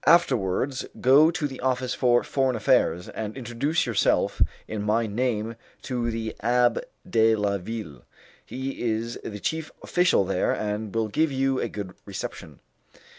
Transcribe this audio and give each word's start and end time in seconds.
Afterwards 0.07 0.83
go 0.99 1.29
to 1.29 1.47
the 1.47 1.59
Office 1.59 1.93
for 1.93 2.23
Foreign 2.23 2.55
Affairs, 2.55 3.07
and 3.09 3.37
introduce 3.37 3.85
yourself 3.85 4.41
in 4.67 4.81
my 4.81 5.05
name 5.05 5.55
to 5.83 6.09
the 6.09 6.35
Abbé 6.41 6.81
de 7.07 7.35
la 7.35 7.59
Ville. 7.59 8.01
He 8.43 8.81
is 8.81 9.19
the 9.23 9.39
chief 9.39 9.71
official 9.83 10.25
there, 10.25 10.53
and 10.53 10.95
will 10.95 11.07
give 11.07 11.31
you 11.31 11.59
a 11.59 11.69
good 11.69 11.93
reception." 12.07 12.61